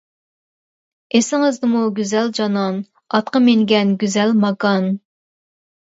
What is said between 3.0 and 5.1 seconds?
ئاتقا مىنگەن گۈزەل ماكان.